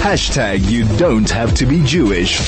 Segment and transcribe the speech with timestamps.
[0.00, 2.40] Hashtag you don't have to be Jewish.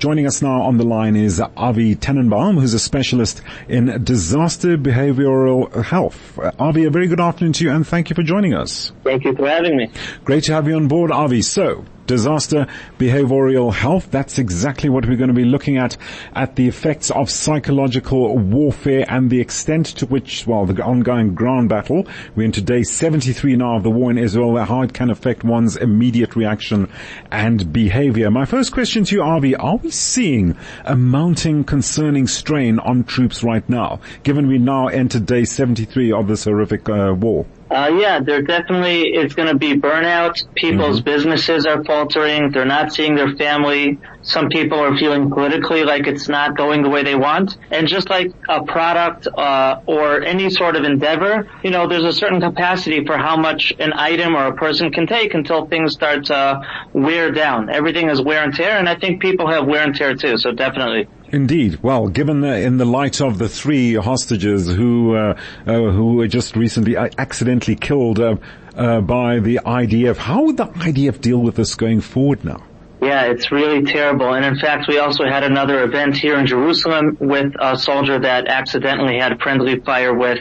[0.00, 5.84] Joining us now on the line is Avi Tenenbaum, who's a specialist in disaster behavioral
[5.84, 6.38] health.
[6.38, 8.90] Uh, Avi, a very good afternoon to you and thank you for joining us.
[9.04, 9.90] Thank you for having me.
[10.24, 11.42] Great to have you on board, Avi.
[11.42, 12.66] So, disaster
[12.98, 14.10] behavioral health.
[14.10, 15.96] That's exactly what we're going to be looking at,
[16.34, 21.70] at the effects of psychological warfare and the extent to which, well, the ongoing ground
[21.70, 25.42] battle, we're into day 73 now of the war in Israel, how it can affect
[25.42, 26.90] one's immediate reaction
[27.30, 28.30] and behavior.
[28.30, 30.54] My first question to you, Avi, are we seeing
[30.84, 36.28] a mounting concerning strain on troops right now, given we now enter day 73 of
[36.28, 37.46] this horrific uh, war?
[37.72, 40.44] Uh, yeah, there definitely is going to be burnout.
[40.54, 41.10] People's mm-hmm.
[41.10, 42.50] businesses are faltering.
[42.52, 43.98] They're not seeing their family.
[44.20, 47.56] Some people are feeling politically like it's not going the way they want.
[47.70, 52.12] And just like a product uh, or any sort of endeavor, you know, there's a
[52.12, 56.26] certain capacity for how much an item or a person can take until things start
[56.26, 56.60] to
[56.92, 57.70] wear down.
[57.70, 60.36] Everything is wear and tear, and I think people have wear and tear too.
[60.36, 61.08] So definitely.
[61.32, 61.82] Indeed.
[61.82, 66.28] Well, given the, in the light of the three hostages who uh, uh, who were
[66.28, 68.36] just recently uh, accidentally killed uh,
[68.76, 72.62] uh, by the IDF, how would the IDF deal with this going forward now?
[73.00, 74.34] Yeah, it's really terrible.
[74.34, 78.46] And in fact, we also had another event here in Jerusalem with a soldier that
[78.46, 80.38] accidentally had friendly fire with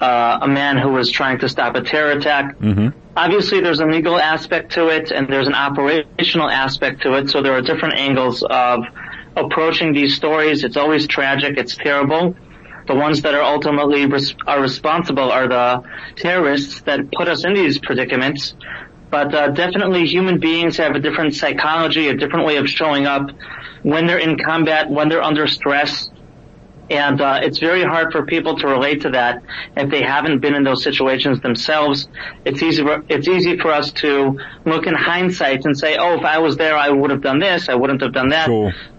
[0.00, 2.56] uh, a man who was trying to stop a terror attack.
[2.58, 2.96] Mm-hmm.
[3.16, 7.30] Obviously, there's a legal aspect to it, and there's an operational aspect to it.
[7.30, 8.84] So there are different angles of
[9.36, 10.64] approaching these stories.
[10.64, 11.56] It's always tragic.
[11.58, 12.36] It's terrible.
[12.86, 15.82] The ones that are ultimately res- are responsible are the
[16.16, 18.54] terrorists that put us in these predicaments.
[19.10, 23.30] But uh, definitely, human beings have a different psychology, a different way of showing up
[23.82, 26.10] when they're in combat, when they're under stress.
[26.90, 29.42] And uh, it's very hard for people to relate to that
[29.76, 32.08] if they haven't been in those situations themselves.
[32.44, 32.82] It's easy.
[32.82, 36.56] For, it's easy for us to look in hindsight and say, "Oh, if I was
[36.56, 37.68] there, I would have done this.
[37.70, 38.48] I wouldn't have done that."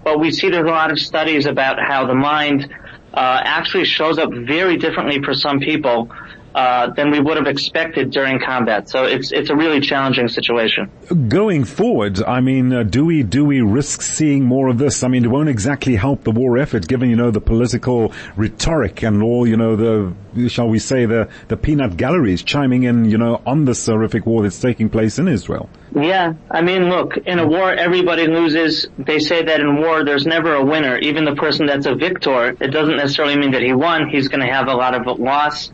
[0.03, 2.73] But we see there's a lot of studies about how the mind
[3.13, 6.09] uh, actually shows up very differently for some people
[6.55, 8.87] uh, than we would have expected during combat.
[8.89, 10.89] So it's it's a really challenging situation.
[11.27, 15.03] Going forward, I mean, uh, do we do we risk seeing more of this?
[15.03, 19.03] I mean, it won't exactly help the war effort, given you know the political rhetoric
[19.03, 23.17] and all you know the shall we say the the peanut galleries chiming in you
[23.17, 25.69] know on this horrific war that's taking place in Israel.
[25.93, 28.87] Yeah, I mean, look, in a war, everybody loses.
[28.97, 30.97] They say that in war, there's never a winner.
[30.99, 34.09] Even the person that's a victor, it doesn't necessarily mean that he won.
[34.09, 35.71] He's going to have a lot of loss.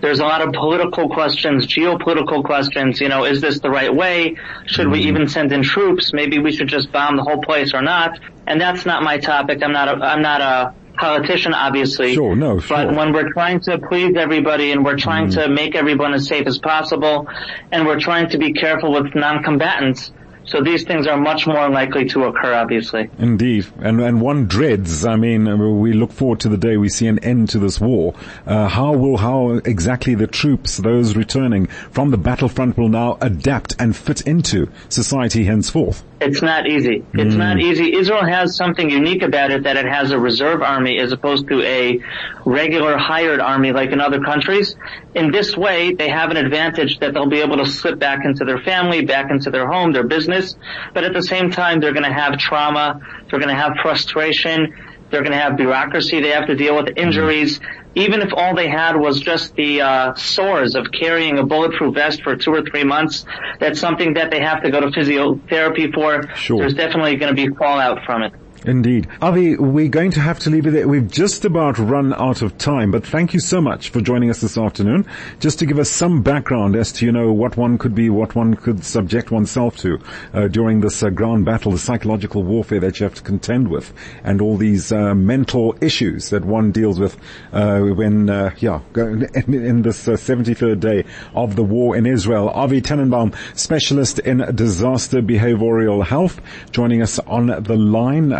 [0.00, 3.00] There's a lot of political questions, geopolitical questions.
[3.00, 4.36] You know, is this the right way?
[4.66, 5.08] Should we mm-hmm.
[5.08, 6.12] even send in troops?
[6.12, 8.18] Maybe we should just bomb the whole place or not.
[8.46, 9.62] And that's not my topic.
[9.62, 12.14] I'm not a, I'm not a politician, obviously.
[12.14, 12.76] Sure, no, sure.
[12.76, 15.34] But when we're trying to please everybody and we're trying mm.
[15.34, 17.28] to make everyone as safe as possible
[17.72, 20.12] and we're trying to be careful with non-combatants,
[20.50, 23.08] so these things are much more likely to occur, obviously.
[23.18, 23.66] Indeed.
[23.78, 27.20] And, and one dreads, I mean, we look forward to the day we see an
[27.20, 28.14] end to this war.
[28.46, 33.76] Uh, how will, how exactly the troops, those returning from the battlefront will now adapt
[33.78, 36.02] and fit into society henceforth?
[36.20, 37.02] It's not easy.
[37.14, 37.38] It's mm.
[37.38, 37.96] not easy.
[37.96, 41.62] Israel has something unique about it that it has a reserve army as opposed to
[41.62, 42.00] a
[42.44, 44.76] regular hired army like in other countries.
[45.14, 48.44] In this way, they have an advantage that they'll be able to slip back into
[48.44, 50.56] their family, back into their home, their business.
[50.92, 53.00] But at the same time, they're going to have trauma.
[53.30, 54.74] They're going to have frustration.
[55.10, 56.20] They're going to have bureaucracy.
[56.20, 57.60] They have to deal with injuries.
[57.94, 62.22] Even if all they had was just the uh, sores of carrying a bulletproof vest
[62.22, 63.24] for two or three months,
[63.58, 66.28] that's something that they have to go to physiotherapy for.
[66.36, 66.58] Sure.
[66.58, 68.32] There's definitely going to be fallout from it.
[68.64, 69.08] Indeed.
[69.22, 70.86] Avi, we're going to have to leave it there.
[70.86, 74.42] We've just about run out of time, but thank you so much for joining us
[74.42, 75.06] this afternoon.
[75.38, 78.34] Just to give us some background as to, you know, what one could be, what
[78.34, 79.98] one could subject oneself to
[80.34, 83.94] uh, during this uh, ground battle, the psychological warfare that you have to contend with,
[84.24, 87.16] and all these uh, mental issues that one deals with
[87.52, 91.04] uh, when, uh, yeah, in, in this 73rd uh, day
[91.34, 92.50] of the war in Israel.
[92.50, 96.42] Avi Tenenbaum, specialist in disaster behavioral health,
[96.72, 98.32] joining us on the line